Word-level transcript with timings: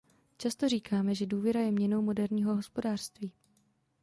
Často 0.37 0.69
říkáme, 0.69 1.15
že 1.15 1.25
důvěra 1.25 1.59
je 1.59 1.71
měnou 1.71 2.01
moderního 2.01 2.55
hospodářství. 2.55 3.33